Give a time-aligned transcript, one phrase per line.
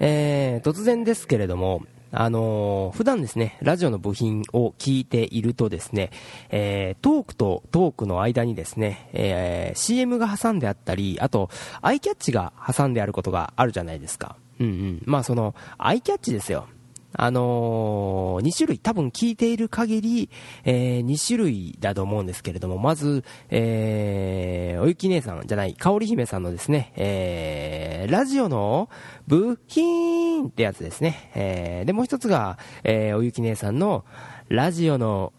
[0.00, 6.10] えー、突然ですけれども、あのー、普段ですね、ラジオの部品を聞いているとですね、
[6.50, 11.50] えー、トークとトークの間にですね、えー、CM が挟んであったり、あと、
[11.82, 14.36] アイキャッチが挟んであることがあるじゃないですか。
[14.58, 15.02] うんうん。
[15.04, 16.66] まあその、アイキャッチですよ。
[17.14, 20.30] あのー、2種類、多分聞いている限り、
[20.64, 28.90] えー、2種類だと思うんですけれども、まず、えー、おゆき姉さんじゃない、かおり姫さんのですね、えー、ラジオの
[29.26, 31.30] 部品ってやつですね。
[31.34, 34.04] えー、で、もう一つが、えー、おゆき姉さんの
[34.48, 35.32] ラジオの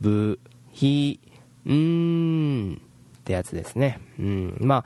[0.00, 0.40] 部
[0.72, 1.20] 品、
[3.20, 4.00] ってやつですね。
[4.18, 4.84] うん、まあ、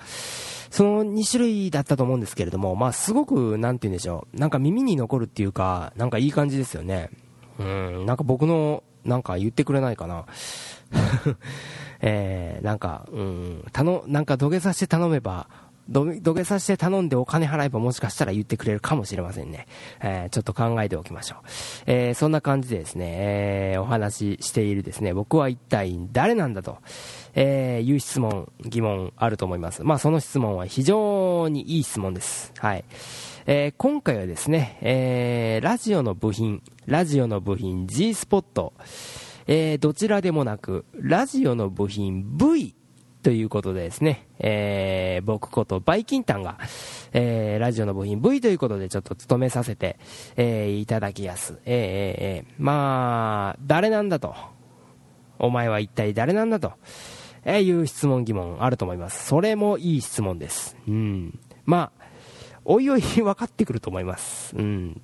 [0.75, 7.11] その2種類だったと思うんですけれども、まあ、すごく、なんて言うんでしょう、なんか耳に残るっていうか、なんかいい感じですよね。
[7.61, 10.27] うん、なんか僕の、なんか言ってくれないかな。
[12.03, 15.47] えー、なんか、うん、頼、なんか土下座して頼めば、
[15.89, 19.67] 土下座して頼んでお金払えばもしかしたら言ってくれるかもしれませんね。
[20.01, 21.49] えー、ちょっと考えておきましょう。
[21.87, 26.79] えー、そんな感じでですね、えー、お話ししているですね、僕は一体誰なんだと。
[27.35, 29.83] えー、いう質問、疑問あると思います。
[29.83, 32.53] まあ、その質問は非常にいい質問です。
[32.59, 32.85] はい。
[33.47, 38.73] えー、今回はですね、えー、ラジオの部品、ラジオの部品 G スポット、
[39.47, 42.75] えー、どちらでもなく、ラジオの部品 V
[43.25, 46.59] ということでですね、えー、僕ことバイキンタンが、
[47.15, 49.99] えー、ラジオの部品 V ということでちょっと務めさせて、
[50.37, 51.59] えー、いただきやす。
[51.65, 54.35] えー、えー、まあ、誰なんだと。
[55.39, 56.75] お前は一体誰なんだと。
[57.47, 59.27] えー、いう質問疑問あると思います。
[59.27, 60.77] それもいい質問です。
[60.87, 61.41] うん。
[61.65, 62.05] まあ、
[62.67, 64.55] おいおい 分かってくると思います。
[64.55, 65.01] うん。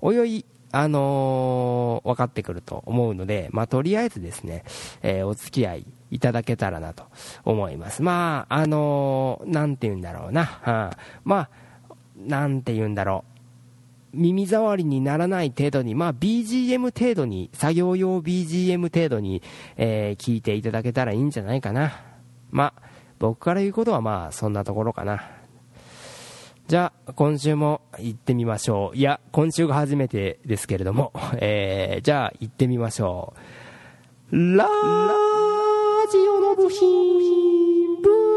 [0.00, 4.62] おいおい、あのー、分かってくると思うので、まあ、とりあえずですね、
[5.02, 7.04] えー、お付き合いいただけたらなと
[7.44, 8.02] 思います。
[8.02, 10.44] まあ、あのー、なんて言うんだろうな。
[10.44, 11.50] はあ、まあ、
[12.16, 13.38] なんて言うんだろう。
[14.14, 19.42] 耳障りにならない程度に、まあ、BGM 程度に、作業用 BGM 程度に、
[19.76, 21.92] えー、聞いていただけたらいいんじゃないかな。
[22.50, 22.82] まあ、
[23.18, 25.38] 僕から言うことはまあ、そんなところかな。
[26.68, 28.96] じゃあ、今週も行ってみましょう。
[28.96, 33.32] いや、今週が初めてですけれども、 えー、じゃあ行ってみましょ
[34.30, 34.36] う。
[34.56, 35.37] ラジ
[36.68, 38.28] オの部品ブー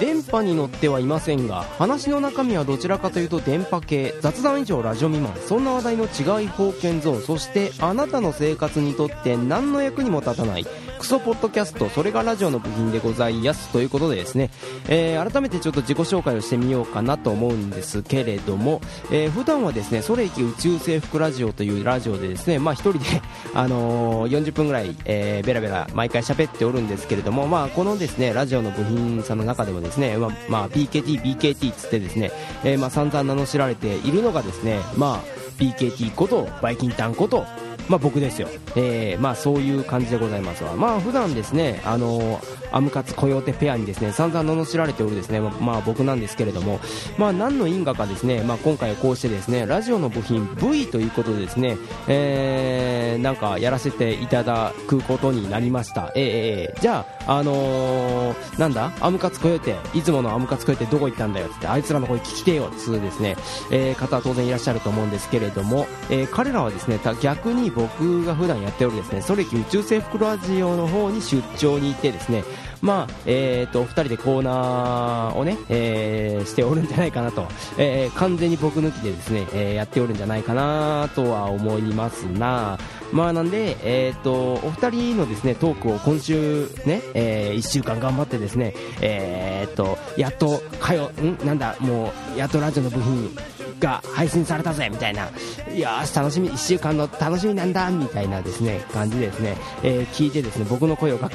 [0.00, 4.14] 電波に乗ってはいませんが話の中身はどちらかというと電波系。
[4.20, 5.34] 雑談以上ラジオ未満。
[5.36, 10.66] そんな話題の違い封建ゾーンそしてあなたの生活にとって何の役にも立たない。
[10.98, 14.50] クソポッドキャストそれがラジオの部品でございますということでですね、
[14.88, 22.98] えー、改めてちょっと自己紹介をしてみようかなと思うんですけれども、えー、普段はですねソレイキ宇宙征服ラジオというラジオでですねまあ人で
[23.54, 32.32] あのー、40分ぐらい、えー、ベラベラ毎回喋っておるんですけれどもまあこのですねラジオの部品さんの中でもですねま、まあ、PKT、BKT つってですね、
[32.64, 37.44] えー、まあ散々名の知られているのがですねまあ BKT ことバイキンタンこと
[37.88, 46.80] まあ、僕ですよ、えーまあ、そういう感じでございますわ、まあ普段ですね、あのーアムカツコヨーテペアにですね散々罵られておるですね、まあ、僕なんですけれども、
[47.16, 58.92] まあ、何の因果かですね、まあ、今回こうしてですねラジオの部品 V ということでですね、えー、なんかやらせていただくことになりました、えー、え、じゃあ、あのー、なんだ？
[59.00, 59.76] アムカツコヨーテ。
[59.96, 61.66] いつものアムカツコヨーテどこ行ったんだよって。
[61.66, 63.36] あいつらの声聞きてよっつうですね、
[63.70, 72.44] えー、方は当然いらっしゃると思うんですけれども、えー、彼らはですね逆に僕が普段やっておるですねソレキ宇宙征服ラジオの方に出張に行ってですね
[72.80, 77.46] まあ、えーと、2人でコーナーをね、えー、しておるんじゃないかなと、
[77.76, 82.78] えー、完全に僕抜きでですね、えー、やっておるんじゃないかなとは思いますな。
[83.12, 91.38] まあなんで、えーと、お二人のですねトークを今週ね、えー、1週間頑張ってですね、えーと、やっとかよん？
[91.46, 93.34] なんだもうやっとラジオの部品
[93.80, 95.28] が配信されたぜみたいな、
[95.72, 101.30] いやー楽しみ、1週間の楽しみなんだみたいなですね感じですね、えー、聞いてですね僕の声をが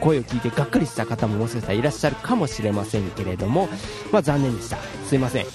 [0.00, 3.68] 声を聞いてがっかりした方ももしかしたらいらっしゃるかもしれませんけれども、
[4.12, 4.76] まあ、残念でした、
[5.06, 5.46] すいません。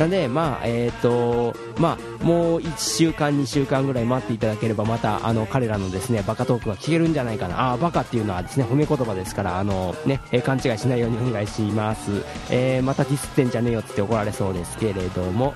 [0.00, 15.52] なんで、まあえーとまあ、もう1週間、2週間ぐらい待っていただければまたあの彼らのですねバカトークが聞けるんじゃないかな、あバカっていうのはですね褒め言葉ですからあの、ねえ勘違いしないようにお願いします、えー、またディスってんじゃねえよって怒られそうですけれども。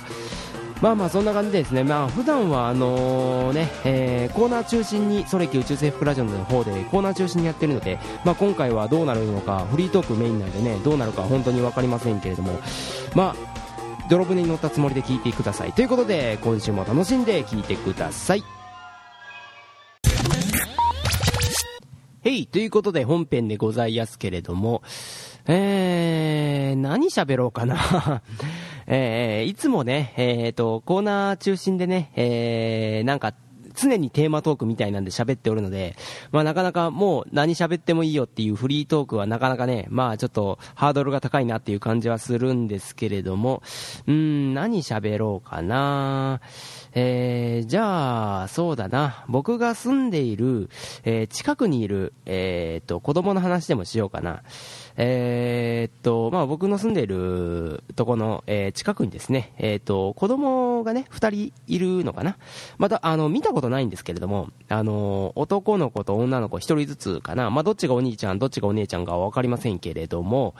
[0.82, 12.58] まあまあそんな感じでですね、まあ普段はあのね、えー、コーナー中心に、ソレキ宇宙征服ラジオの方でコーナー中心にやってるので、まあ今回はどうなるのか、フリートークメインなんでね、どうなるか本当に分かりませんけれども、
[13.14, 13.53] まあ、
[14.08, 15.72] 泥船に乗ったつもりで聞いてください。
[15.72, 18.44] ということで、今週も楽しんで聞いてください。
[22.22, 24.82] へい、ということで本編でございますけれども、
[25.46, 28.22] えー、何喋ろうかな。
[28.86, 33.34] えー、いつもね、えーと、コーナー中心でね、えー、なんか、
[33.74, 35.96] 常にテーマトークみたいなんで喋っておるので、
[36.32, 43.62] まあなかなかもう何喋ってもいいよっていうフリートークはなかなかね、まあちょっとハードルが高いなっていう感じはするんですけれども、
[44.06, 46.40] うん、何喋ろうかな
[46.96, 49.24] えー、じゃあ、そうだな。
[49.28, 50.70] 僕が住んでいる、
[51.02, 54.44] えー、近くにいる、えー、と、子供の話でもしようかな。
[54.96, 62.36] えー、っと、まあ、僕の住んでいるとこの、えー、近くにですね、えー、っと、子供がね、二人いるのかな。
[62.78, 67.50] また、あの、見たことないんですけれども、あの、男の子と女の子一人ずつかな。
[67.50, 70.54] まあ、どっちがお兄ちゃん、どっちがお姉ちゃんかはわかりませんけれども、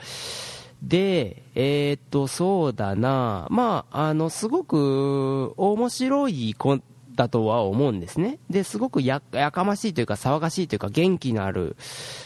[0.81, 6.79] で、えー、っと、そうだな、まあ、あの、すごく面白い子
[7.15, 8.39] だとは思うんですね。
[8.49, 11.75] で、すごくややかましいというか、騒がしいというか、元気のある、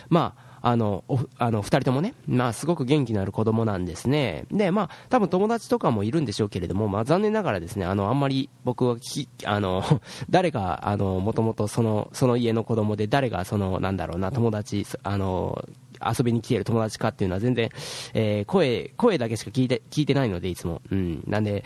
[0.10, 1.04] まあ、あの、
[1.38, 4.46] あの、二人ともね、まあ、すごく元気のある子供なんですね。
[4.52, 9.84] で、まあ、多分友達とかもいるんでしょうけれども、まあ、残念ながらですね、あの、あんまり僕はき、あの、
[10.30, 15.64] 誰が、あの、もともとその、その家の子供で、誰がその、なんだろうな、友達、あの、
[16.06, 17.70] 遊びに来てる友達かっていうのは全然、
[18.14, 20.82] えー、声、声だけしか聞いて、聞いてないので、いつも。
[20.92, 21.24] うん。
[21.28, 21.64] なんで、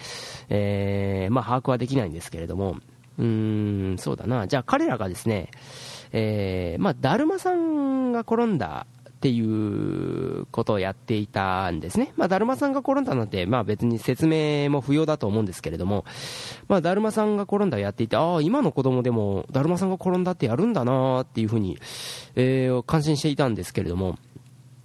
[0.49, 2.77] えー、まあ、把握はできないんですけれども、
[3.17, 4.47] うーん、そうだな。
[4.47, 5.49] じゃあ彼らがですね、
[6.13, 12.13] えー、まあ、だるまさんが転んだっていうことをやっていたんですね。
[12.17, 16.03] まあ、だるまさんが転んだなんて、まあ別に説明も不要だと思うんですけれども、
[16.67, 21.77] まあ、だるまさんが転んだをやっていて、ああ、今の子供でもだるまさんが転んだってやるんだなっていうふうに、
[22.35, 24.17] えー、感心していたんですけれども、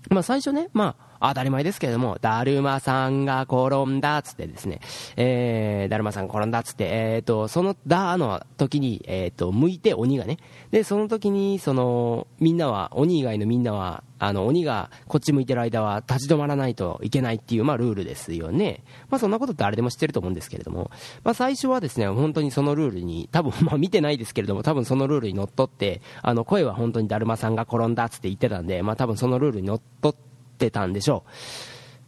[0.08, 4.80] まあ最初ね、まあ、当たり前ですけれども、だるまさんが転んだっつってですね、
[5.16, 10.38] えー、だるまさんが転んだっつって、えーと、そのだの時に、えーと、向いて鬼がね、
[10.70, 18.82] で、その時に、その、みんなは、鬼以外のみんなは、あの、鬼がこっち向いてる間は立ち止まらないといけないっていう、まあ、ルールですよね。
[19.10, 20.90] まあ、そんなことって誰でも知ってると思うんですけれども、
[21.22, 30.27] まあ、最初はですね、本当にそのルールに、多分、まあ、見てないですけれども、多分そのルールにのっとって、あの、声は本当にだるまさんが転んだっつって言ってたんで、まあ、多分そのルールにのっとって、
[30.58, 31.30] ってたんでしょう。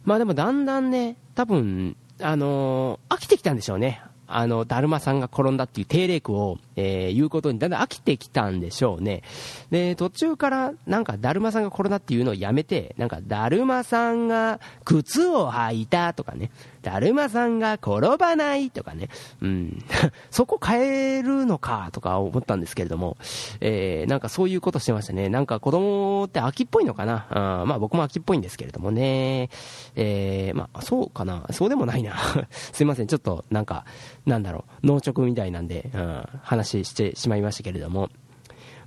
[0.03, 4.01] まあでもだんだんね、多分、あのー、飽きてきたんでしょうね。
[4.27, 9.23] あの、だるまさんが転んだっていう定例句を、えー、言うことにだんだん飽きてきたんでしょうね。
[9.69, 16.51] で、途中からなんかだるまさんが転んだっていうのをやめて、なんかだるまさんが靴を履いたとかね、
[16.81, 19.09] だるまさんが転ばないとかね、
[19.41, 19.83] うん、
[20.31, 23.17] そこ変えるのかとか思ったんですけれども、
[23.59, 25.29] えー、なんかそういうことしてましたね。
[25.29, 27.27] なんか子供って秋っぽいのかな。
[27.29, 29.49] あまあ僕も秋っぽいんですけれどもね。
[29.95, 31.45] えー、まあそうかな。
[31.51, 32.15] そうでもないな。
[32.49, 33.07] すいません。
[33.07, 33.85] ちょっとなんか、
[34.25, 38.09] なんだろう、農直みたいなんで、うん、話話してしまいましたけれども。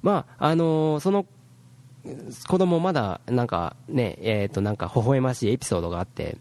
[0.03, 1.27] まあ、あのー、その、
[2.49, 6.37] 子供まだ、なんかね、えっ、ー、と、なんか微笑ましいエピソードがあって、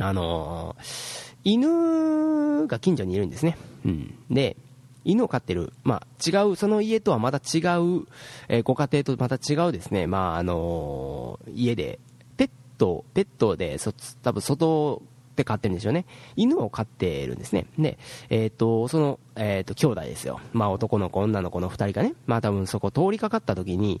[0.00, 3.56] あのー、犬が近所にいるんですね。
[3.84, 4.14] うん。
[4.30, 4.56] で、
[5.04, 8.06] 犬を飼ってる、まあ、違う、その家とはまた違う、
[8.48, 11.98] えー、ご家庭とまた違うですね、まあ、あのー、家で、
[12.36, 13.92] ペット、ペットで、そ、
[14.22, 15.02] 多分外
[15.36, 16.06] で飼ってるんですよね。
[16.34, 17.66] 犬を飼ってるんですね。
[17.78, 17.98] で、
[18.30, 20.40] えっ、と、その、えっ、と、兄弟ですよ。
[20.52, 24.00] まあ、男の子、女の子の二人がね、まあ、多分そこ通りかかった時に、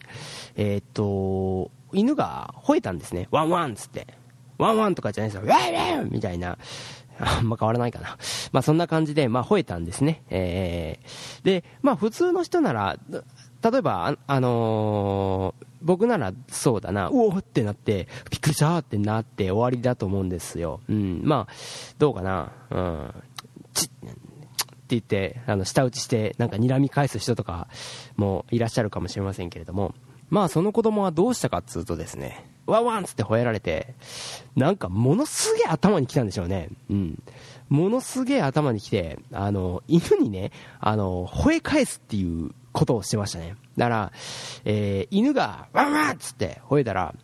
[0.56, 3.28] えっ、と、犬が吠えたんですね。
[3.30, 4.06] ワンワンつって。
[4.58, 6.58] ワンワンとかじゃないですよ、ウェイウェイみたいな。
[7.18, 8.18] あんま変わらないかな。
[8.52, 10.22] まあそんな感じで、まあ吠えたんですね。
[10.28, 12.98] えー、で、まあ普通の人なら、
[13.70, 20.80] 例えば、あ、あのー、僕ならそうだな、うおってなって、びっくりしたってなって終わりだと思うんですよ。
[20.88, 21.52] うん、まあ、
[21.98, 23.18] どうかな、うん、って
[24.88, 27.66] 言って、あの、舌打ちして、なんか睨み返す人とか
[28.16, 29.94] もいらっしゃるかもしれませんけれども、
[30.30, 33.94] まあその子供はどうしたかっつうとですね、ワンワンつって吠えられて、
[34.54, 36.68] なんかものすげえ頭に来たんでしょうね。
[36.90, 37.22] うん。
[37.68, 43.56] ものすげえ頭に来て、あの、犬にね、あの、吠え返すっていうことをしてましたね。
[43.76, 44.12] だから、
[44.64, 47.14] えー、犬がワンワンっつって吠えたら、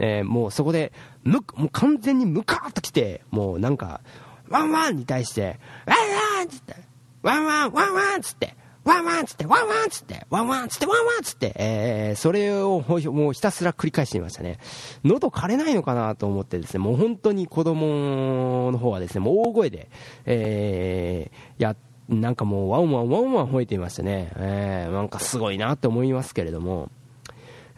[0.00, 4.00] え、もうそこで、む、もう完全にムカーッと来て、もうなんか、
[4.48, 6.74] ワンワンに対して、ワンワンっつって、
[7.22, 8.54] ワンワン、ワンワンっつって、
[8.86, 14.60] ワンワンつって、ワンワンつって、ワンワンつって、ワンワンつって、えー、それをもうひたすら繰り返していましたね。
[15.02, 19.90] 喉枯れないのかなと思ってですね、もう本当に子供の方はですね、もう大声で、
[20.24, 21.74] えー、や、
[22.08, 24.30] なんかもうワンワンワンワン吠えていましたね。
[24.36, 26.88] えー、なんかすごいなって思いますけれども、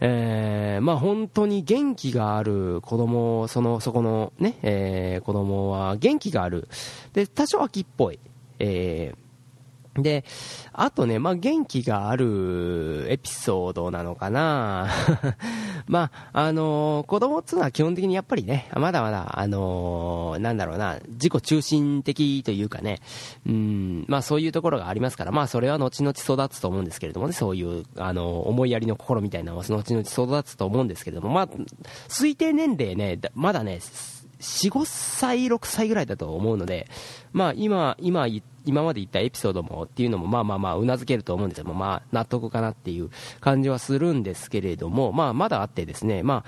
[0.01, 6.67] えー、まあ本当に元気がある子供、その、そこのね、えー、子供は元気がある。
[7.13, 8.19] で、多少秋っぽい。
[8.59, 9.28] えー
[9.95, 10.23] で、
[10.73, 14.89] あとね、まあ、元気があるエピソードなのかな。
[15.87, 22.99] まあ、あのー、子供っていうのは基本的にやっぱりね、まだまだ、あのー、なんだろうな、自己中心的というかね、
[23.47, 31.47] うん、まあそういうところがありますから、まあそれは後々育つと思うんですけれどもね、そういう、あのー、思いやりの心みたいなのは後々育つと思うんですけれども、まあ、
[32.07, 33.79] 推定年齢ね、まだね、
[34.39, 36.87] 4、5歳、6歳ぐらいだと思うので、
[37.33, 38.27] まあ今、今
[38.65, 41.65] 今まで言ったエピソードもっていうのもまあまあまあうなずけると思うんですよ。
[41.65, 43.09] まあ納得かなっていう
[43.39, 46.43] 感じはするんですけれども、まあまだあってですね、ま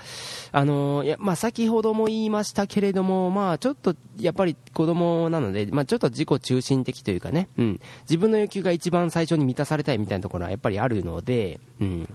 [0.52, 12.08] あ、あのー、いや、まあ先ほども言いましたけれども、まあちょっとやっぱり子供なので、まあちょっと自己中心的というかね、うん、自分の欲求が一番最初に満たされたいみたいなところはやっぱりあるので、うん。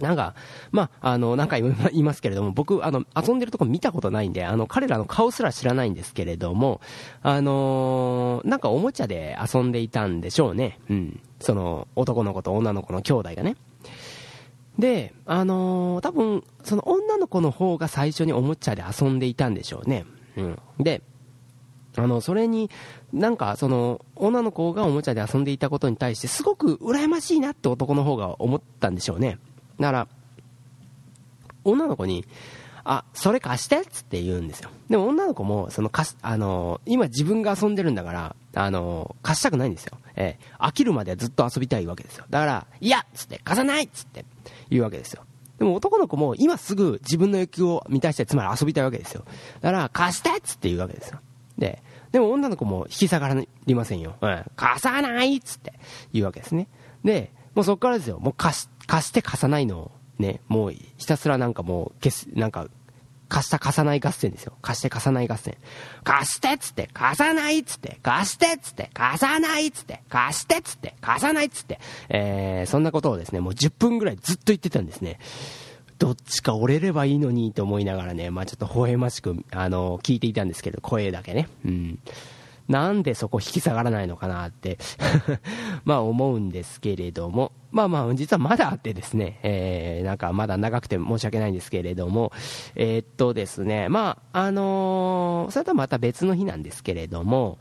[0.00, 0.34] なんか、
[0.72, 6.80] まあ、あの、何回も言いますけれども、僕、あの、遊んでるとこ見たことないんで、あの、彼らの顔すら知らないんですけれども、
[7.22, 10.78] あのー、なんかおもちゃで遊んでいたんでしょうね。
[10.88, 11.20] うん。
[11.40, 13.56] その、男の子と女の子の兄弟がね。
[14.78, 20.06] で、あのー、多分、その女の子の方が最初におもちゃで遊んでいたんでしょうね。
[20.36, 20.58] うん。
[20.78, 21.02] で、
[21.96, 22.70] あの、それに、
[23.12, 29.38] なんか、その、女の子がおもちゃで遊んでいたことに対して、すごく羨ましいなって男の方が思ったんでしょうね。
[29.80, 30.08] だから、
[31.64, 32.24] 女の子に、
[32.84, 34.70] あ、それ貸してっつって言うんですよ。
[34.88, 39.98] でも女の子も、その貸あの今自分が遊んでるんだから、あの貸したくないんですよ。
[40.16, 42.24] えー、飽きるまでずっと遊びたいわけですよ。
[42.30, 44.24] だから、いやっつって、貸さないっつって
[44.70, 45.24] 言うわけですよ。
[45.58, 49.24] でも男の子も今すぐ自分の欲求を満たして、つまり遊びたいわけですよ。
[49.60, 51.20] だから、貸してっつって言うわけですよ。
[51.58, 51.82] で、
[52.12, 53.28] でも女の子も引き下が
[53.66, 54.16] りませんよ。
[54.20, 55.74] うん、貸さないっつって
[56.12, 56.66] 言うわけですね。
[57.04, 58.18] で、もうそこからですよ。
[58.18, 62.66] もう貸し、貸して貸さないのね、もうひたすらなんかもう消す、なんか、
[63.28, 64.54] 貸した貸さない合戦ですよ。
[64.62, 65.56] 貸して貸さない合戦。
[66.02, 71.78] 貸してっつって、貸さないっつって、貸してっつって、貸さないっつって、貸してっつって、貸さないっつって、
[72.08, 75.20] えー、そんなことをですね、もう10分ぐらいずっと言ってたんですね。
[76.00, 81.48] どっちか折れればいいのにと思いながらね、まあちょっと微笑ましく、あの、聞いていたんですけど、声だけね。
[81.64, 82.00] うん。
[82.70, 84.78] なんでそこ引き下がらないのかなって
[85.84, 92.30] まあ思うんですけれども、まあまあ実はまだあってですね、えー、なんかまだ長くて申し訳ないんですけれども、
[92.76, 97.58] えー、っとですね、まああのー、それとはまた別の日なんですけれども、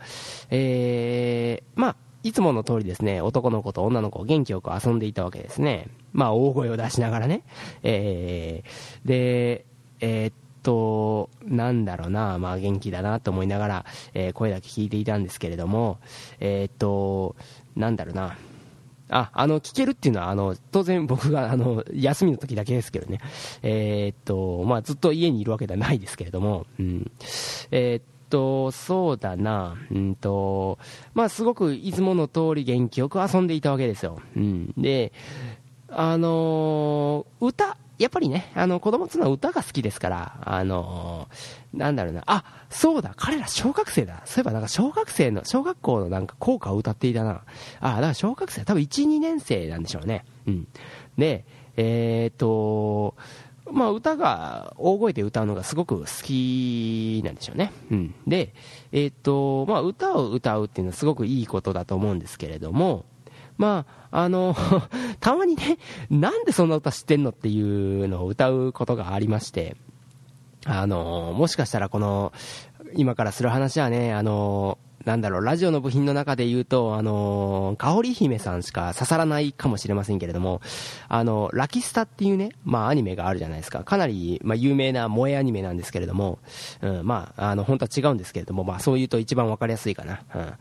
[0.52, 5.88] えー、まあいつもの通りですね、男の子と女の子元気よく遊んでいたわけですね。
[6.14, 7.42] まあ大声を出しながらね。
[7.82, 9.66] えー、で、
[10.02, 16.00] えー、っと、なんだろうな、まあ元気だなと思いながら、えー、声だけ聞いていたんですけれども、
[16.40, 17.36] えー、っと、
[17.76, 18.38] なんだろうな、
[19.10, 23.20] あ、あの、聞けるっていうのは、あの、当然僕が、あの、休みの時だけですけどね。
[23.64, 27.12] えー、っと、まあ、ずっと家にいるわけではないですけれども、うん。
[27.72, 30.78] えー、っと、そうだな、うんと、
[31.16, 34.22] まあ、すごくいつもの通り元気よく遊んでいたわけですよ。
[34.36, 34.74] うん。
[34.78, 35.12] で、
[35.90, 44.22] あのー、歌、やっぱりね、あの、子供っていうのは歌が好きですから、あのー、なんだろうな、あ、そうだ、彼ら小学生だ。
[44.26, 47.44] そういえばなんか小学生の、小学校のなんか校歌を歌っていたな。
[47.82, 50.24] あ、だから小学生、多分1、2年生なんでしょうね。
[50.48, 50.68] うん。
[51.18, 53.16] で、えー、っと、
[53.72, 57.74] まあ、歌が、大声で歌うのがすごく好きなんでしょうね。
[57.92, 58.16] うん。
[58.26, 58.54] で、
[58.94, 63.06] えー、っと、まあ、歌を歌うっていうのはすごくいいことだと思うんですけれども、
[63.58, 64.56] まあ、あの、
[65.20, 65.78] たまにね、
[66.10, 69.76] なんでそんな歌知ってんのっていうのを歌うことがありまして、
[70.66, 72.34] あの、もしかしたらこの、
[72.96, 80.62] 今からする話はね、あの、なんだろう、ラジオの部品の中で言うと、あのー、かほり姫さんしか刺さらないかもしれませんけれども、
[81.08, 83.84] あの、ラキスタっていうね、まあアニメがあるじゃないですか。
[83.84, 86.40] かなり、まあ有名な萌えアニメなんですけれども、
[86.82, 90.22] うん、まあ、あの、本当は違うんですけれども、まあそう言うと一番わかりやすいかな。
[90.36, 90.54] うん。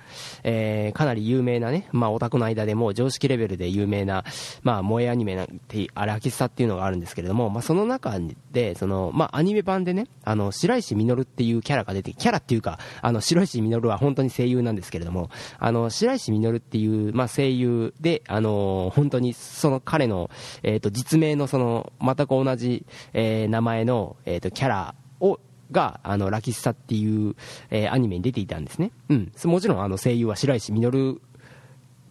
[0.45, 4.25] えー、かなり有名なね、まあオタクの間でも常識レベルで有名な、
[4.63, 8.19] まあ萌えアニメなんて、あラキスタっていうのがあるんですけれども、まあその中
[8.53, 20.31] で、その、まあアニメ版でね、あの、白石稔っていうキャラが出て、キャラっていうか、あの、白石稔は本当に声優なんですけれども、あの、白石稔っていう、まあ、声優で、あの、本当にその彼の、
[20.63, 27.35] えっ、ー、と、実名のその、全く同じ、えー、名前の、えっ、ー、と、キャラを、が、あの、ラキスタっていう、
[27.71, 28.91] えー、アニメに出ていたんですね。
[29.09, 29.33] うん。
[29.45, 31.21] もちろん、あの、声優は白石稔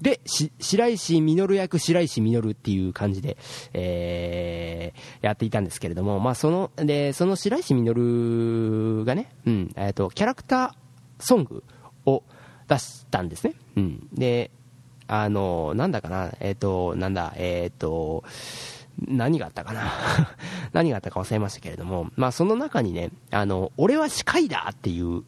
[0.01, 3.37] で、し白石稔役白石稔っていう感じで、
[3.73, 11.63] えー、やっていたんですけれども、まあ、その、で、その白石稔がね、うん、えっ、と、キャラクターソング
[12.07, 12.23] を
[12.67, 13.53] 出したんですね。
[13.75, 14.07] うん。
[14.13, 14.49] で、
[15.07, 18.23] あの、なんだかな、えっ、と、なんだ、えっ、と、
[19.07, 19.91] 何があったかな
[20.73, 25.23] 何があったか忘れましたけれども、まあその中にね、あの、俺は歯科医だっていう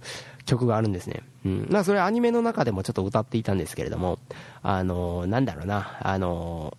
[0.46, 1.22] 曲があるんですね。
[1.46, 1.68] うん。
[1.70, 4.18] まあそれアニメの中でもちょっと歌っていたんですけれども、
[4.64, 6.78] あの、なんだろうな、あの、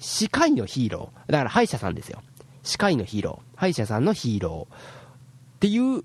[0.00, 1.32] 歯科医のヒーロー。
[1.32, 2.22] だから歯医者さんですよ。
[2.62, 3.58] 歯科医のヒーロー。
[3.58, 4.74] 歯医者さんのヒーロー。
[4.74, 6.04] っていう、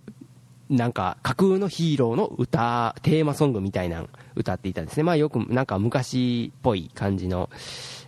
[0.71, 5.03] なんか架空のヒーローの歌、テーマソングみたいな歌っていたんですね。
[5.03, 7.49] まあよくなんか昔っぽい感じの、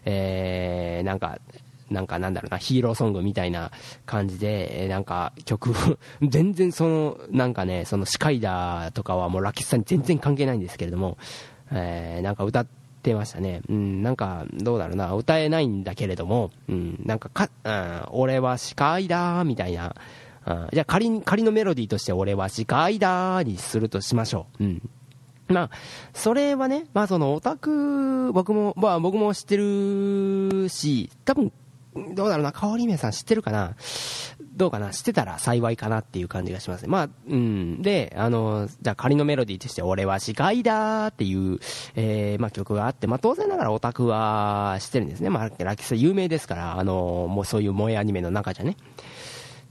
[0.06, 1.40] えー、なんか
[1.92, 3.72] なんかなんだろうな、ヒーローソングみたいな
[4.06, 5.74] 感じでえ、なんか曲、
[6.24, 11.18] 全然その、なんかね、そのスカイダーとかはもうラキスさんに全然関係ないんですけれども、
[11.72, 12.68] えー、なんか歌っ
[13.04, 13.62] てましたね。
[13.70, 19.96] うん、なんか、どうだろうな、歌えないんだけれども、うん、なんかか、うん、俺はスカイダーみたいな、
[20.72, 24.64] じゃあ仮に仮のメロディーとして俺はスカイダーにするとしましょう。
[24.64, 24.90] うん。
[25.50, 25.70] まあ、
[26.14, 31.52] それはね、まあそのオタク、僕も、まあ僕も知ってるし、多分
[32.14, 33.76] どうだろうな、香り姫さん知ってるかな？
[34.56, 34.90] どうかな？
[34.92, 36.88] 知ってたら幸いかなっていう感じがしますね。
[36.88, 37.82] まあ、うん。
[37.82, 41.60] で、あの、じゃあ仮のメロディーとして、俺は司会だっていう、
[41.96, 45.30] えー、まあ曲があって、まあ当然ながらオタクは知ってるんですね。
[45.30, 48.78] まあ、ラキス有名ですから、あの、もうそういう萌えアニメの中じゃね。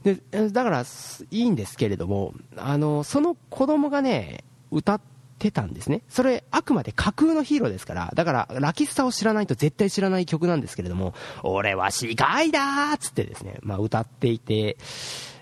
[0.03, 0.17] で、
[0.49, 0.85] だから、
[1.31, 5.01] いいんですけれども、あの、その子供がね、歌っ
[5.39, 6.01] てたんですね。
[6.09, 14.77] それ、あくまで架空のヒーローですから、だから、ラキスタを知らないと絶対知らない曲なんですけれども、俺は司会だーっつってですね、まあ歌っていて、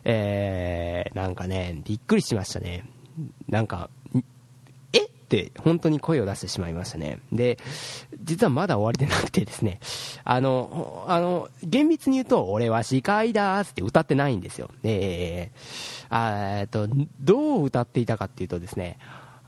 [0.04, 2.86] えー、なんかね、びっくりしましたね。
[3.48, 3.90] なんか、
[5.32, 7.20] って本当に声を出してしまいましたね。
[7.32, 7.58] で、
[8.22, 9.80] 実はまだ終わりでなくてですね、
[10.26, 14.70] あの、あの、厳密に言うと、俺は司会だーって歌ってないんですよ。
[14.84, 16.90] えー、あえっと、
[17.22, 18.98] どう歌っていたかっていうとですね、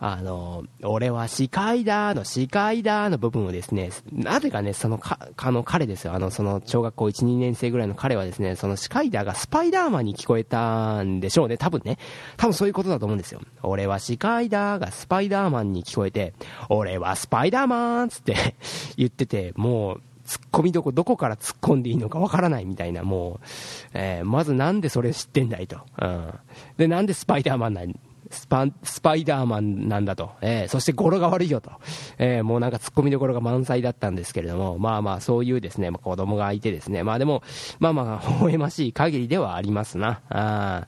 [0.06, 12.00] あの、俺は司会だの司会だの部分をですね、なぜかね、そのか、あの彼ですよ、あの、その小学校1、2年生ぐらいの彼はですね、その司会だがスパイダーマンに聞こえたんでしょうね、多分ね。
[12.36, 13.40] 多分そういうことだと思うんですよ。
[13.62, 16.34] 俺は司会だがスパイダーマンに聞こえて、
[16.68, 18.36] 俺はスパイダーマンつって
[18.98, 23.48] 言ってて、もう、突っ込みどこ、どこから突っ込んでいいのかわからないみたいな、もう、
[23.94, 25.78] えー、まずなんでそれ知ってんだいと。
[26.02, 26.34] うん。
[26.76, 27.94] で、なんでスパイダーマンなん
[28.34, 31.72] スパスパイダーマンなんだと、えー、そして語呂が悪いよと、
[32.17, 37.43] えー、もうなんか突っ込みどころが満載だったんですけれども、まあまあそういうですね、まあ、子供がいてですね、まあでも、
[37.80, 40.22] まあまあ、 微笑ましい限りではありますな。
[40.30, 40.88] あ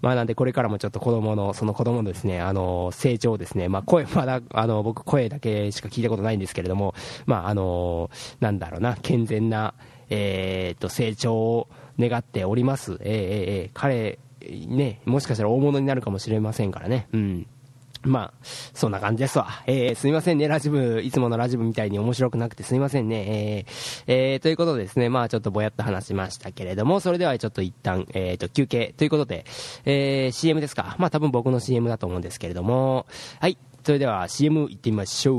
[0.00, 6.94] まあなんでこれからもちょっと子供の、その子供のですね、あの、成長ですね、まあ声、まだ、あの、僕声だけしか聞いたことないんですけれども、
[7.26, 9.74] まああの、なんだろうな、健全な、
[10.10, 12.92] え、っと、成長を願っております。
[12.92, 13.08] えー、えー、
[13.64, 14.18] えー、彼、
[14.68, 17.08] ね、もしかしたら大物になるかもしれませんからね。
[17.12, 17.46] うん。
[18.02, 19.48] まあ、そんな感じですわ。
[19.66, 23.24] えー、すみませんね、ラジブ、いつものラジブみたいに面白くなくてすみませんね。
[23.26, 29.46] えー、えー、ということでですね、まあちょっとぼやっと話しましたけれども、それではちょっと一旦、えーと、休憩ということで、
[29.86, 30.96] えー、CM ですか。
[30.98, 33.06] まあ多分僕の CM だと思うんですけれども、
[33.40, 35.36] はい、それでは CM 行ってみましょ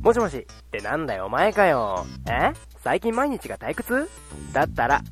[0.00, 2.06] もしもしってなんだよお前かよ。
[2.28, 2.52] え？
[2.82, 4.08] 最近毎日が退屈？
[4.52, 5.02] だったら、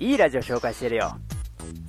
[0.00, 1.14] いいラジオ紹介してるよ。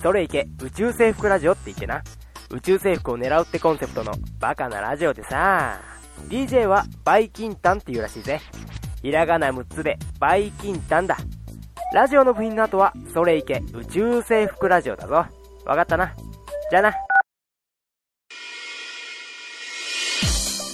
[0.02, 2.04] それいけ、宇宙征服ラジオって言ってな。
[2.50, 5.80] 宇宙征服を狙うってコンセプトのバカなラジオでさ、
[6.28, 8.42] DJ はバイキンタンっていうらしいぜ。
[9.02, 11.18] ひらがな6つでバイキンタンだ。
[11.94, 15.26] ラジオの部品の後は、それいけ宇宙征服ラジオだぞ。
[15.66, 16.14] わかったな。
[16.70, 16.94] じゃあな。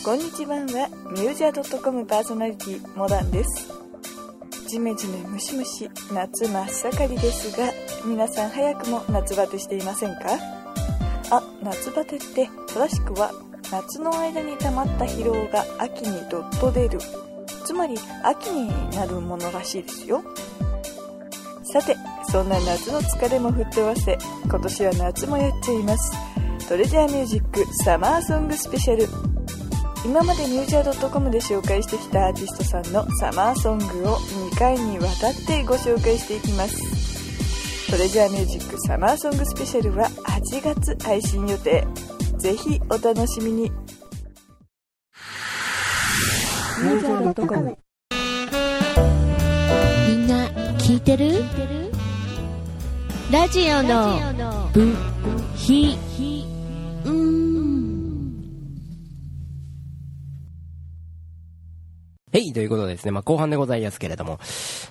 [0.04, 0.64] こんにちはは、
[1.12, 3.87] ミュージア .com パーソナリティ、モダンです。
[4.68, 5.90] ジメジメムシムシ。
[6.12, 7.72] 夏真っ盛りですが
[8.06, 10.38] 皆さん早くも夏バテしていませんか？
[11.32, 13.32] あ夏バテって正しくは
[13.72, 17.00] 夏の間に溜まった疲労が秋にどっと出る。
[17.66, 20.22] つまり秋になるものらしいですよ。
[21.64, 21.96] さて
[22.30, 26.12] そんな夏の疲れも吹っ飛ばせ今年は夏もやっちゃいます。
[26.68, 29.08] トレジャーミュージックサマーソングスペシャル。
[30.06, 37.92] 今までミュージア .com で紹介してきたアーティストさんのサマーソングを2回にわたってご紹介していきます。
[37.92, 41.86] トレジャーミュージックサマーソングスペシャルは8月配信予定。
[42.38, 43.72] ぜひお楽しみに。
[46.80, 47.78] ミュージア .com
[50.08, 51.44] みんな聞いてる？
[53.32, 54.96] ラジオの部
[55.56, 55.98] 品
[62.38, 64.40] はい、ということでですね、まあ、後半でございますけれども、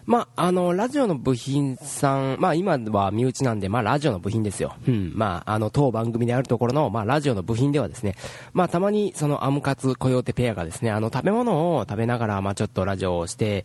[0.05, 4.75] まあ、あの、ラジオの部品さん、まあ、今は身内なんで、まあ、ラジオの部品ですよ。
[4.89, 8.17] うん、まあ、あの、当番組であるところの、まあ、ラジオの部品ではですね、
[8.53, 13.65] まあ、たまに、その、アムカツコヨーテペアがですね、あの、食べ物を食べながら、まあ、ちょっとラジオをして、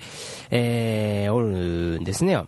[0.52, 2.39] えー、おるんですね。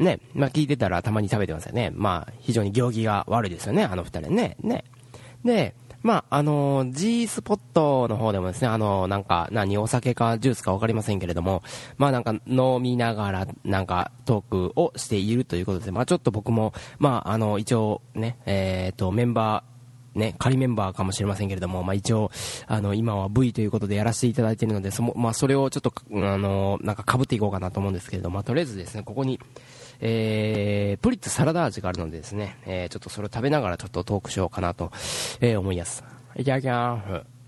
[0.00, 1.92] ね、まあ、聞いてたらたまに食べてますよね。
[1.94, 4.56] まあ、非常に行儀が悪いですよね、あの二人ね。
[4.60, 4.82] ね。
[5.44, 11.62] で、まあ、あの、G スポットの方でもですね、あの、なんか、何、お酒かジュースかわかりませんけれども、
[11.98, 19.70] まあなんか飲みながら、なんかトークをしているということで、まあちょっと僕も、まああの、一応ね、えっ、ー、と、メンバー、
[20.18, 22.30] ね、仮メンバーかもしれませんけれども、まあ、一応、
[22.66, 29.38] あの、今は V ということでやらせていただいているので、その、まあ、それをちょっと、あの、なんか被っていこうかなと思うんですけれども、まあ、とりあえずですね、ここに、
[30.00, 34.90] えー、プリッツサラダ味があるのでですね、えー、ちょっとそれを食べながらちょっとトークしようかなと、
[35.40, 36.02] えー、思います。
[36.36, 37.40] いただきます。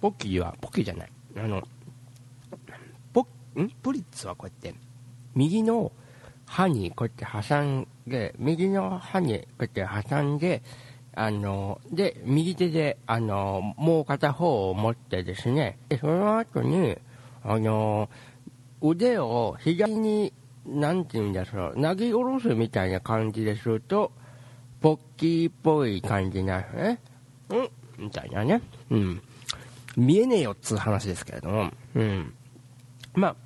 [0.00, 1.12] ポッキーは、ポッキーじゃない。
[1.38, 1.66] あの、
[3.12, 3.26] ポ
[3.58, 3.68] ん？
[3.82, 4.78] プリッツはこうやって、
[5.34, 5.90] 右の
[6.44, 10.62] 歯にこうやって挟んで、右の歯にこうやって挟んで、
[11.18, 16.98] あの、で、右手で、あの、もう片方を持ってですね、で、その後に、
[17.42, 18.10] あの、
[18.82, 20.34] 腕を左に、
[20.66, 24.12] なんて言うんだろう、投げ下ろすみたいな感じですると、
[24.82, 27.00] ポッキーっぽい感じになるね。
[27.48, 28.60] うんみたいなね。
[28.90, 29.22] うん。
[29.96, 32.34] 見えねえよっつう話ですけれども、うん。
[33.14, 33.36] まあ、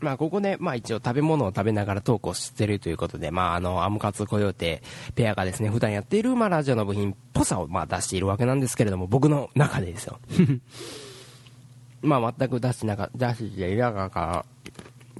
[0.00, 4.82] まあ、ここで、まあ一応食べ物を食べながらトークをしてるということで、まああの、アムカツコヨーテ
[5.14, 10.20] ペアがですね、普段やっている、まあラジオの部品っぽさをまあ出しているわけなんですけれども、僕の中でですよ。
[12.00, 14.46] まあ全く出してなか、出していなかったか、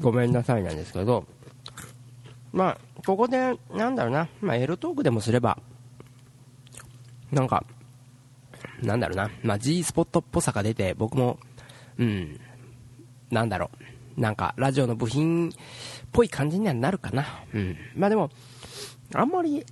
[0.01, 1.27] ごめんなさいなんですけど、
[2.53, 5.59] まあ、ここで、なんだろうな、まあエロトークでもすれば、
[7.33, 7.65] なんか、
[8.81, 11.39] なんだろうな、まあ G スポットっぽさが出て、僕も、
[11.99, 12.41] うん、
[13.31, 13.85] なんだろう、
[14.19, 15.53] なんか、ラジオの部品っ
[16.13, 17.25] ぽい感じにはなるかな。
[17.55, 17.77] うん。
[17.97, 18.31] まあでも、
[19.15, 19.65] あんまり、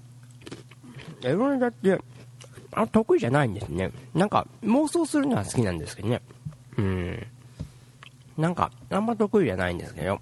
[1.22, 2.00] エロネタって、
[2.72, 3.90] あ、得意じゃないんですね。
[4.14, 6.22] なんか、妄想するのは好きなんですけどね。
[6.78, 7.26] うん。
[8.38, 10.20] なんか、あんま得意じゃないんですけど。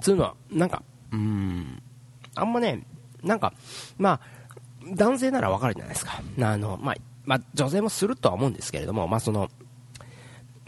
[0.00, 1.82] つうのは、なんか、うん。
[2.36, 2.86] あんまね、
[3.22, 3.52] なんか、
[3.98, 4.20] まあ、
[4.94, 6.22] 男性ならわかるじゃないですか。
[6.40, 9.50] あの、まあ、まあ、女性もするとは思うんですけれども、まあ、その、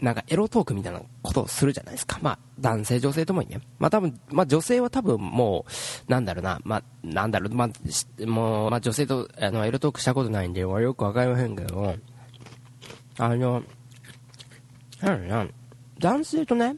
[0.01, 2.19] なんかエロトークみたいなことをするじゃないですか。
[2.21, 3.61] まあ、男性、女性ともにね。
[3.79, 5.65] まあ多分、まあ女性は多分も
[6.07, 11.95] う、なんだろうな、まあ、なんだろう、まあ、もう、まあ女性と、あの、エロトークしたことないんで、よくわかりませんけど、
[13.17, 13.61] あの、なん
[15.01, 15.47] だろうな、
[15.99, 16.77] 男性とね、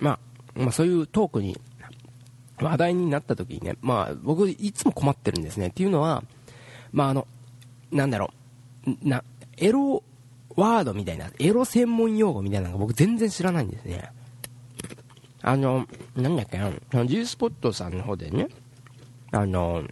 [0.00, 0.18] まあ、
[0.54, 1.58] まあそういうトークに、
[2.60, 5.68] 話題になった時にね、まあ僕いつも困ってるんですね。
[5.68, 6.24] っていうのは、
[6.92, 7.26] まああの、
[7.92, 8.30] なんだろ
[8.86, 9.22] う、な、
[9.56, 10.02] エロ
[10.58, 14.10] ワードみたいな、エロ専門用語みたいなのが僕全然知らないんですね。
[15.40, 16.72] あの、なんだっけな、
[17.06, 18.48] G スポットさんの方でね、
[19.30, 19.84] あの、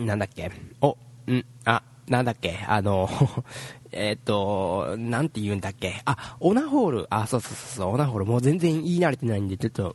[0.00, 0.96] なんだっけ、お、
[1.30, 3.08] ん、あ、なんだっけ、あの、
[3.92, 9.94] えっと、なんて言うんだっけ、あ、オナホール、あ、そうそうそう、オナホール、もう全然言い慣れてないんで、ちょっと、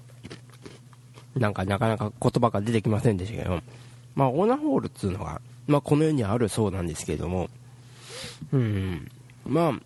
[1.35, 3.59] なんかなかなか言葉が出てきませんでしたけど、
[4.15, 7.49] まあ、オナホールっていうのが、まあ、この世にあるそうなんですけれども、
[8.51, 9.11] うん。
[9.45, 9.79] まあ、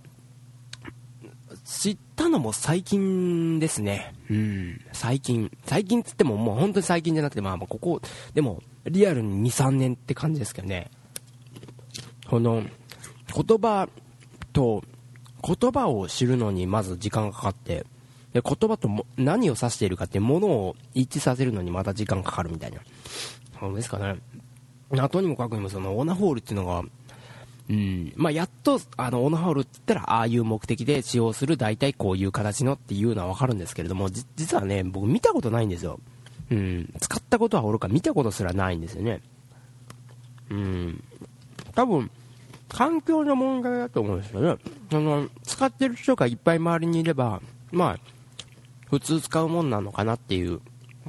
[1.66, 4.14] 知ったのも最近ですね。
[4.30, 4.82] うん。
[4.94, 5.52] 最近。
[5.66, 8.02] 最近つってももう本当に最近じゃなくて、まあここ、
[8.34, 10.90] でもリアルに2、3年って感じですけどね。
[12.28, 12.64] この、
[13.34, 13.90] 言葉
[14.54, 14.84] と、
[15.44, 17.86] 言葉を知るのにまず時間がかかって、
[18.34, 22.80] で言葉とも何を指しているかってものを一致させるのにまた時間かかるみたいな。
[23.60, 24.18] そうですかね。
[25.10, 26.84] とにもかくにもそのオナホールっていうのが、
[27.70, 28.14] うん。
[28.16, 36.00] まあ、やっと、あの、オノハウルって言ったら、ああいう目的で使用する、大体こういう形のっていうのはわかるんですけれども、実はね、僕見たことないんですよ。
[36.50, 36.94] うん。
[37.00, 39.22] 使ったことはおるか見たことすらないんですよね。
[40.50, 41.04] うん。
[41.76, 42.10] 多分、
[42.70, 44.62] 環境の問題だと思うんですよね。
[44.90, 48.00] その、使ってる人がいっぱい周りにいれば、まあ、
[48.90, 50.62] 普通使うもんなのかなっていう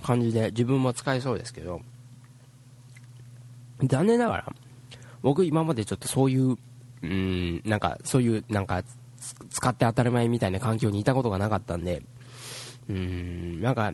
[0.03, 1.81] 感じで自分も使えそうですけど、
[3.85, 4.53] 残念ながら、
[5.23, 6.57] 僕今までちょっとそういう、
[7.03, 8.83] うん、なんか、そういう、なんか、
[9.51, 12.03] 使って当たり前みたいな環境にいたことがなかったんで、
[12.89, 13.93] うん、なんか、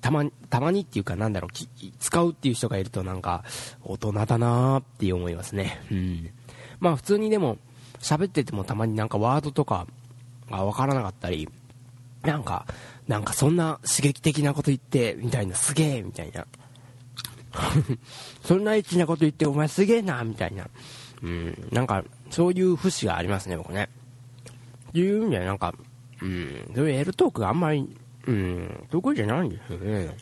[0.00, 1.50] たまに、たまにっていうかなんだろう、
[1.98, 3.44] 使うっていう人がいるとなんか、
[3.82, 5.80] 大人だなーって思いますね。
[5.90, 6.30] うん。
[6.78, 7.58] まあ普通にでも、
[7.98, 9.86] 喋っててもたまになんかワードとか
[10.50, 11.48] がわからなかったり、
[12.22, 12.66] なんか、
[13.08, 16.46] なんかそんな刺激的なこと言って、みたいな、すげえみたいな。
[18.42, 20.68] そんなエッチなこと言ってお前すげえなみたいな。
[21.22, 23.88] うん、なんか、そういう節がありますね、僕ね
[24.90, 24.98] って。
[24.98, 25.74] いう意味でなんか、
[26.22, 27.88] うん、そういうエルトークがあんまり、
[28.26, 30.16] うん、得意じゃないんですよね。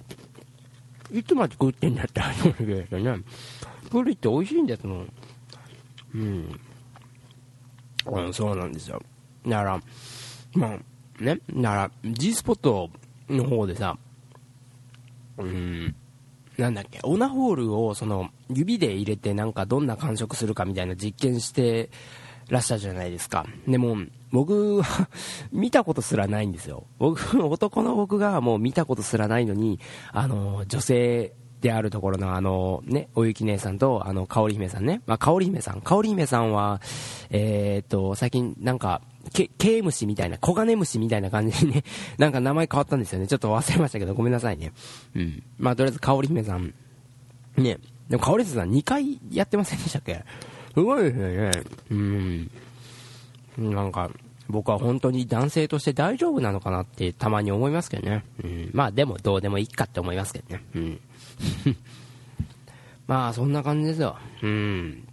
[1.12, 3.23] いつまで食ってんだって話なんですよね。
[3.90, 5.12] プリって美味しいんですもん。
[6.14, 6.61] うん。
[8.07, 9.01] うん、そうなんですよ。
[9.47, 9.81] だから、
[10.55, 12.90] まあ、ね、だから、G スポット
[13.29, 13.97] の方でさ、
[15.38, 15.94] うん、
[16.59, 21.90] なんだっけ、オナホールをその指で入れてなんかどんな感触するかみたいな実験して
[22.49, 23.47] らっしゃるじゃないですか。
[23.67, 23.97] でも、
[24.31, 25.09] 僕は
[25.53, 26.85] 見たことすらないんですよ。
[26.99, 29.81] 僕、男の僕がもう見たことすらないのに、
[30.12, 35.03] あの、女性であるところのあの、ね、おゆき姉さんと、あの、かおり姫さんね。
[35.07, 35.81] まあ、かおり姫さん。
[35.81, 36.81] かおり姫さんは、
[37.31, 39.01] えー、っと、最近なんか、
[39.32, 41.84] ケ、ケイムシみたいな、コガネムシみたいな感じにね、
[42.18, 43.26] なんか名前変わったんですよね。
[43.26, 44.72] ちょっと忘れましたけど、ごめんなさいね。
[45.14, 45.42] うん。
[45.58, 46.74] まあ、とりあえず、かおり姫さん。
[47.56, 47.78] ね。
[48.08, 50.24] でも、かおり姫さん2回やってませんでしたっけ？
[50.74, 51.50] すごいですよね。
[51.90, 52.50] うん。
[53.58, 54.10] なんか、
[54.48, 58.24] 僕は本当に男性として大丈夫なのかなってたまに思いますけどね。
[58.42, 58.70] うん。
[58.72, 60.62] まあでもどうでもいいかって思いますけどね。
[60.74, 61.00] うん。
[63.06, 64.16] まあそんな感じですよ。
[64.42, 65.08] うん。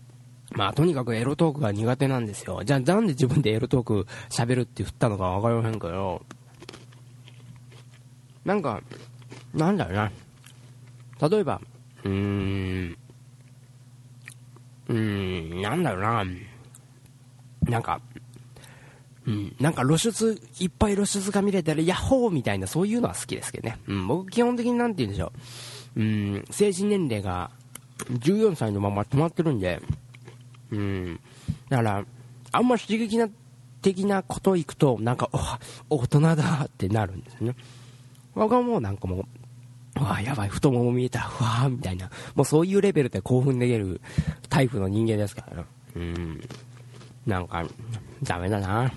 [0.52, 2.62] まあとにかくエロトークが苦手なんですよ。
[2.64, 6.22] じゃあなんで自分でエロトーク喋るって振ったのかわかりませんけど、
[8.44, 8.82] なんか、
[9.54, 10.12] なんだろうな。
[11.30, 11.62] 例えば、
[12.04, 12.98] うーん、
[14.90, 16.26] うーん、なんだろうな。
[17.70, 18.02] なんか、
[19.28, 23.78] うん、なんか露出、いっぱい露出が見れたら、ヤッホーみたいな、そういうのは好きですけどね。
[23.88, 25.32] うん、僕基本的になんて言うんでしょ
[25.96, 26.02] う。
[26.02, 27.52] うん、成人年齢が
[28.10, 29.80] 14歳のまま止まってるんで、
[30.72, 31.20] うん、
[31.70, 32.06] だから、
[32.52, 33.30] あんま刺激な、
[33.82, 35.30] 的なこと行くと、なんか、
[35.90, 37.56] 大人だってなるんですね。
[38.36, 39.26] 僕はもうなんかも
[39.98, 44.02] う、わあ、やばい、太もも見えた、ふわーみたいな、もうそういうレベルで興奮できる
[44.50, 45.66] タイプの人間ですからね。
[45.96, 46.42] うん。
[47.26, 47.66] なんか、
[48.24, 48.92] ダメだな。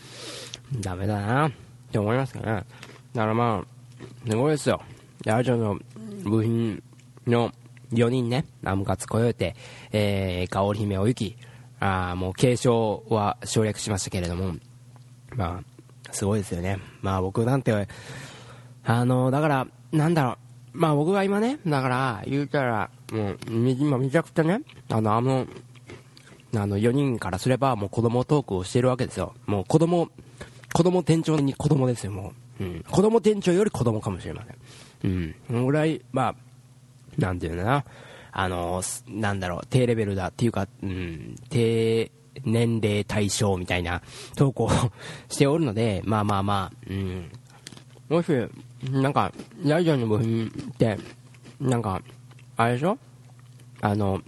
[0.80, 1.48] ダメだな。
[1.48, 1.52] っ
[1.90, 2.44] て思いますかね。
[3.14, 4.80] だからまあ、すごいですよ。
[5.24, 5.78] ラジオの
[6.24, 6.82] 部品
[7.26, 7.52] の
[7.92, 9.56] 4人ね、ナムカツコヨーテ、
[9.92, 11.36] えー、カオリ姫おゆき、
[11.80, 14.54] あもう継承は省略しましたけれども、
[15.36, 16.78] まあ、すごいですよね。
[17.02, 17.88] まあ僕なんて、
[18.84, 20.36] あの、だから、なんだろう、
[20.72, 25.46] まあ僕が今ね、だから、言うたら、もう、今めちゃくちゃね、あの、あの、
[26.54, 29.34] あの、4人からすれば、もう子供トークをしてるわけですよ。
[29.46, 30.08] もう子供、
[30.72, 32.64] 子供店長に子供ですよ、もう。
[32.64, 32.84] うん。
[32.90, 35.12] 子供店長より子供かもしれません。
[35.12, 35.34] うん。
[35.46, 36.34] そのぐらい、まあ、
[37.18, 37.84] なんていうのな。
[38.32, 42.10] あの、なんだろう、低レベルだっていうか、うん、低
[42.44, 44.00] 年齢対象みたいな
[44.36, 44.70] 投稿を
[45.28, 47.30] しておるので、まあまあまあ、うん。
[48.08, 48.30] もし、
[48.90, 49.32] なんか、
[49.64, 50.98] ラジオの部品って、
[51.60, 52.00] なんか、
[52.56, 52.98] あれでしょ？
[53.80, 54.22] あの、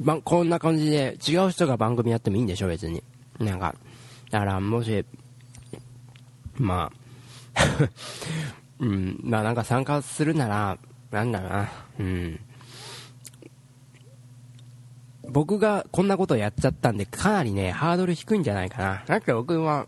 [0.00, 3.02] ま、こんな感じで違う人が番組やってもいいんでしょ、別に。
[3.38, 3.74] なんか、
[4.30, 5.04] だからもし、
[6.54, 6.90] ま
[7.54, 7.60] あ
[8.80, 10.78] うん、まあなんか参加するなら、
[11.12, 11.68] なんだろうな、
[12.00, 12.40] うん。
[15.28, 19.02] 僕がこんなことやっちゃったんで、かなりね、ハードル低いんじゃないかな。
[19.06, 19.86] だって僕は、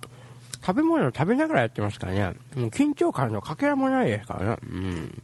[0.64, 2.24] 食べ物を食べながらやってますからね。
[2.56, 4.58] もう緊張感のかけらもないですからね。
[4.70, 5.22] うん。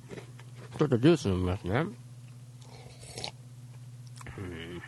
[0.78, 1.86] ちょっとジュース飲みますね。
[4.38, 4.82] うん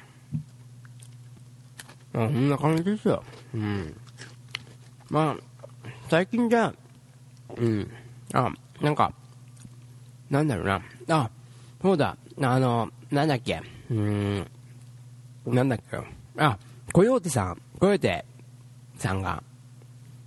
[2.15, 3.23] あ、そんな感じですよ。
[3.55, 3.97] うん。
[5.09, 6.75] まあ、最近じゃ
[7.57, 7.91] うん。
[8.35, 9.13] あ、なんか、
[10.29, 10.83] なんだろうな。
[11.13, 11.31] あ、
[11.83, 12.17] そうだ。
[12.41, 13.63] あの、なんだっけ。
[13.91, 14.47] うん。
[15.47, 15.99] なんだっけ。
[16.39, 16.59] あ、
[16.93, 18.25] コヨーテさん、コヨーテ
[18.97, 19.43] さんが、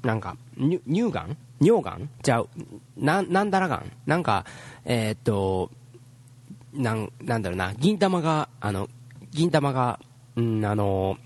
[0.03, 1.37] なんか、乳がん？
[1.59, 2.09] 乳がん？
[2.21, 2.49] ちゃう。
[2.97, 3.91] な、なんだらがん？
[4.05, 4.45] なんか、
[4.83, 5.71] えー、っと、
[6.73, 8.89] なん、なんだろうな、銀玉が、あの、
[9.31, 9.99] 銀玉が、
[10.35, 11.17] うん、あの、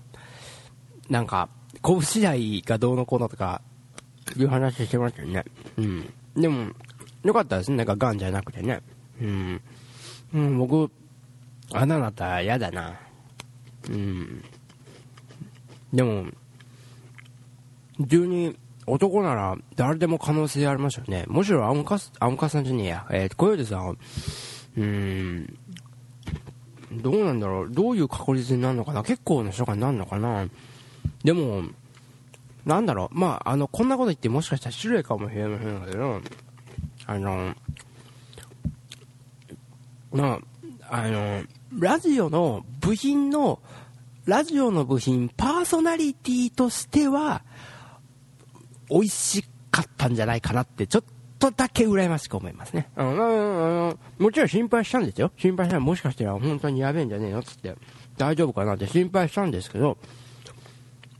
[1.08, 1.48] なんか、
[1.82, 3.60] 拳次第がどうのこうのとか、
[4.36, 5.44] いう話してましたよね。
[5.76, 6.12] うん。
[6.36, 6.70] でも、
[7.24, 7.78] よかったですね。
[7.78, 8.80] なんか、ガンじゃなくてね。
[9.20, 9.60] うん。
[10.34, 10.90] うん、僕、
[11.72, 12.98] 穴なた嫌だな。
[13.88, 14.44] うん。
[15.92, 16.26] でも、
[18.00, 18.56] 12、
[18.86, 21.24] 男なら誰でも可能性ありますよね。
[21.28, 23.06] むしろアムカス、アムカさんじゃねえや。
[23.10, 23.98] えー、小出さん、
[24.76, 25.58] うん、
[26.92, 27.70] どうなんだろう。
[27.70, 30.48] どういう確率になるのかな結構な人がなるのかな
[31.22, 31.64] でも、
[32.64, 36.20] なんだろう、まあ、あの、こんなこと言ってもしかしたら失礼かもしれませんけど、
[37.06, 37.54] あの、
[40.12, 40.40] ま
[40.90, 41.42] あ、あの、
[41.78, 43.60] ラジオの部品の、
[44.26, 47.42] ラジオの部品、パーソナリティとしては、
[48.88, 51.04] 美味しかったんじゃないかなって、ちょっ
[51.38, 52.90] とだけ羨ましく思いますね。
[52.96, 55.32] うん、うんうんもちろん心配したんですよ。
[55.36, 57.74] 心配したらもしかしたら本当にやべえんじゃねえのっつって、
[58.16, 59.96] 大丈夫かなって心配したんですけど、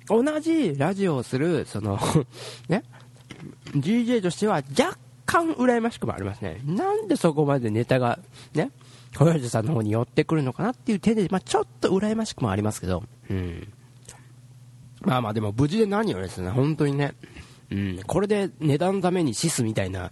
[0.08, 1.98] 同じラジオをする、その、
[2.68, 2.82] ね、
[3.74, 4.98] DJ としては若
[5.30, 6.60] 干羨ましくもありますね。
[6.64, 8.18] なんでそこまでネタが、
[8.52, 8.72] ね、
[9.16, 13.72] 小林さんの方に寄ってくるのかなっていう点で、まあちょっと羨ましくもありますけど、うん。
[15.02, 17.14] まあまあでも無事で何よりですね、本当にね、
[17.70, 20.10] うん、これで値段のためにシスみたいな、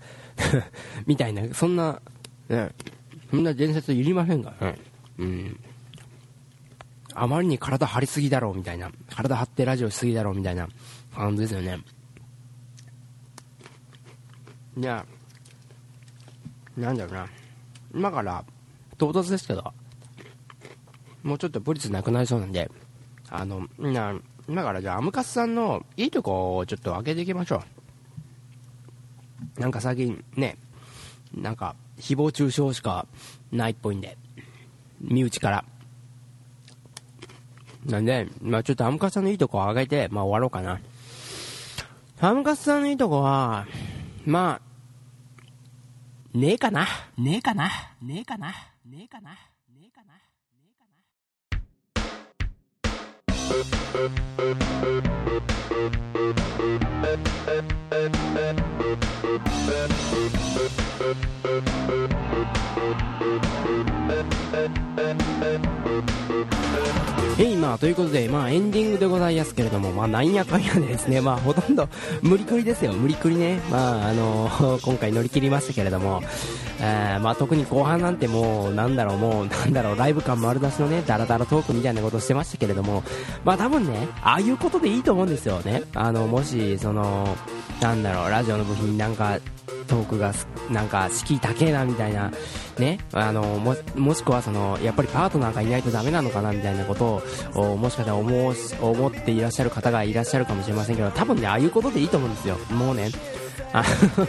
[1.06, 2.00] みたいな、そんな、
[2.48, 2.70] ね、
[3.32, 4.78] そんな伝説いりませんからね。
[5.18, 5.60] うん。
[7.14, 10.68] あまりに体張りすぎだろうみたいな、体張ってラジオしすぎだろうみたいな
[11.12, 11.80] 感じですよね。
[14.78, 15.04] いや、
[16.76, 17.28] なんだろうな。
[17.92, 18.44] 今から、
[18.96, 19.74] 唐突ですけど、
[21.24, 22.70] もうちょっとブリツなくなりそうなんで、
[23.28, 24.14] あの、な、
[24.48, 27.64] 今からじゃあ、アムカスさんのいいとこをちょっと開けていきましょ
[29.56, 29.60] う。
[29.60, 30.56] なんか最近ね、
[31.34, 33.08] なんか、誹謗中傷しか
[33.50, 34.16] ないっぽいんで、
[35.00, 35.64] 身内から。
[37.84, 40.78] なんで、まあちょっとアムカスさんのいいとこを上げて、まあ終わろうかな。
[42.20, 43.66] アムカスさんのいいとこは、
[44.28, 44.67] まあ、
[46.34, 46.86] ねえかな。
[47.16, 47.70] ねえかな。
[48.02, 48.48] ねえかな。
[48.84, 49.30] ねえかな。
[67.40, 71.88] えいまあということで、まあ、エンディングでございますけれども、まあ、なんやかんやでですね、まあ、ほとんど
[72.20, 76.20] 無理くりですよ、無理くりね、まあ、あの今回乗り切りましたけれども、
[76.80, 83.02] えーまあ、特に後半なんてもう、なんだろう、もう、 なんだろう、ライブ感丸出しのね、ダラダラトークみたいなことしてましたけれども、
[83.44, 85.82] まあ、多分ね、ああいうことでいいと思うんですよね。
[85.94, 87.36] あの、もし、その、
[87.80, 89.38] なんだろう、ラジオの部品なんか、
[89.88, 90.32] トークが
[90.70, 92.30] なんか敷居高えなみたいな、
[92.78, 97.22] ね、あのももしくはそのやっぱりパートナーがいないとダメなのかなみたいなこと
[97.54, 103.08] をもしかしたら思う思っていらっしゃる方がいらっしゃるかもしれませんけど多分ねああいうことでいいと思うんですよ、もうね。
[103.72, 103.84] あ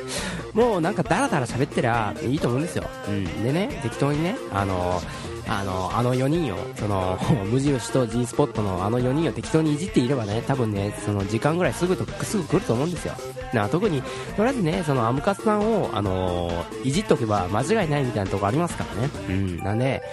[0.54, 5.02] もうなんかダラダラ喋ってりゃいいと思うんですよ、うん、でね適当にねあの
[5.50, 7.18] あのあの4人をその
[7.52, 13.14] 無印と G スポットのあの4人を適当にいじっていればね多分ねその時間ぐらいすぐとすぐ来ると思うんですよ。
[13.52, 14.04] な特に
[14.38, 19.10] とりあえずねそのアムカツさんをあのいじっとけば間違いないみたいなとこありますからね。
[19.28, 19.58] うん。
[19.58, 20.04] なんで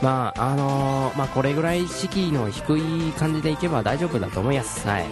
[0.00, 4.86] まああのまあこれぐらい敷居の低い感じでいけば大丈夫だと思います。
[4.86, 5.06] はい。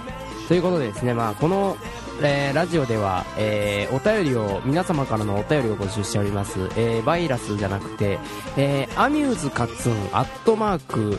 [0.47, 1.77] ということでですねまあこの
[2.21, 8.19] えーラジオでは、えーお便りを皆様からのお便りを募集しております、えーバイラスじゃなくて、
[8.57, 11.19] えーアミューズカツンアットマーク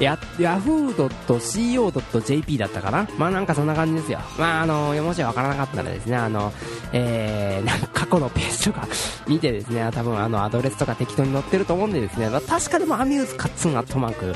[0.00, 3.08] や、ヤフー .co.jp だったかな。
[3.16, 4.18] まあなんかそんな感じですよ。
[4.38, 6.52] まああの、もしわからなかったらですね、あの、
[6.92, 8.88] えー、 なんか過去のページとか
[9.28, 14.34] 見てですね、多分あのアドレスとか適当に載ってると思うんでですね、ま確かでもアミューズカッツンアットマーク、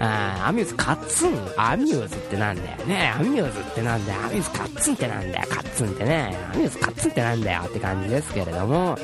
[0.00, 1.32] アミューズカッツン？
[1.56, 3.08] アミューズってなんだよね。
[3.08, 4.20] アミューズってなんだよ。
[4.24, 5.48] アミューズカッツンってなんだよ。
[5.48, 6.36] カッツンってね。
[6.52, 8.96] アミューズカッツンってなんだよって感じですけれども。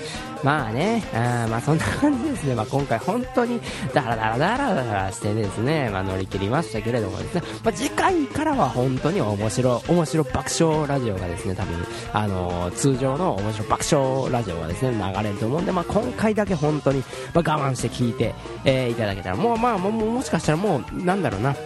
[0.44, 3.60] まあねあまあそんな感じですね、まあ、今回本当に
[3.92, 11.74] ダラダラダラダラしてですね、まあ、乗り切りましたけれどもですね、まあ、次回からは本当に面白面白爆笑ラジオがですね多分
[12.12, 17.00] あのー通常の面白爆笑ラジオがですね流れると思うんで、まあ、今回だけ本当に、
[17.32, 21.56] まあ、我慢して聞いて、えーいただけたらもうまあももしかしたらもうなんだろうな。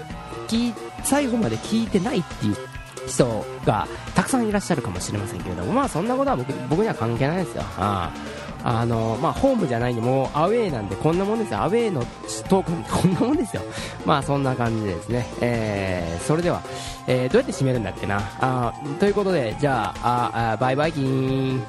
[1.04, 2.56] 最後まで聞いてないっていう
[3.06, 7.62] 人がたくさんいらっしゃるかもしれませんけれどもまあそんなことは僕僕には関係ないですよ。
[7.78, 11.62] あああのまあ、ホームじゃないんでもアウェーなんでこんなもんですよ。
[11.62, 12.00] アウェーの
[12.48, 13.62] トークなんてこんなもんですよ。
[14.04, 16.62] まあそんな感じでですね、えーそれでは、
[17.06, 18.20] えーどうやって締めるんだっけな。
[18.40, 21.62] あということでじゃあああバイバイキーン。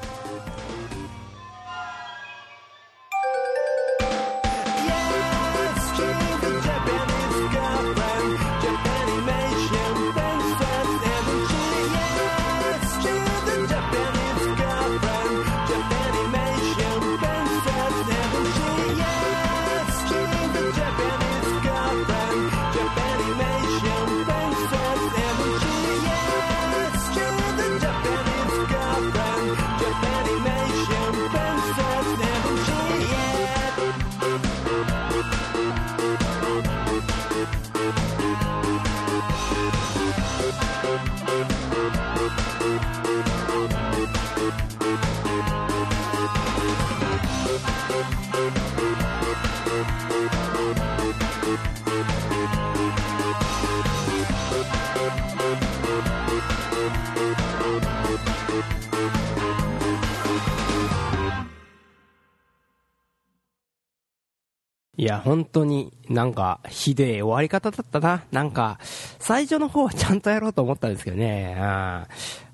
[65.00, 68.26] いや、本当になんか、ひでえ終わり方だったな。
[68.34, 68.80] なんか、
[69.18, 71.56] 最初の方は ちゃんとやろうと思ったんですけどね。
[71.58, 72.06] あ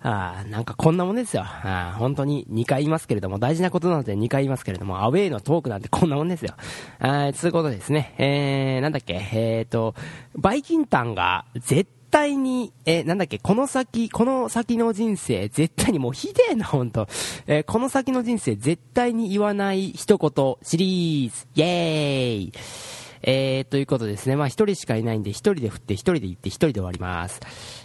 [0.08, 1.42] あなんかこんなもんですよ。
[1.44, 6.54] あ本当に2回言いますけれども、大事なことなので2回言いますけれども、アウェイのトークなんて こんなもんですよ。
[7.00, 8.14] あそういうことですね。
[8.20, 9.96] えー、なんだっけ、えーと、
[10.36, 17.08] バイキンタンが絶対に、えなんだっけ、この先、この先の人生、絶対にもうひでえな、ほんと。
[17.46, 22.54] えー、この先の人生、絶対に言わない一言、シリーズ、イェーイ
[23.22, 24.38] えー、ということですね。
[24.38, 27.42] まあ、一人しかいないんで、一人で振って、一人で言って、一人で終わります。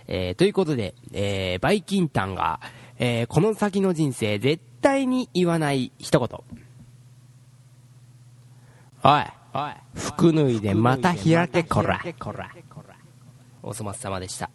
[0.07, 2.61] えー、ということで、えー、バイキンタンが、
[3.01, 6.29] えー、この先の人生、絶対に言わない一言。
[9.03, 9.25] おい、
[9.55, 12.01] おい、服脱いでまた開け、こら。
[13.63, 14.51] お粗末様でした。